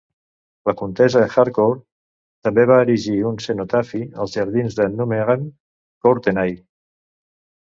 [0.69, 1.83] La comtessa Harcourt
[2.47, 5.45] també va erigir un cenotafi als jardins de Nuneham
[6.07, 6.59] Courtenay.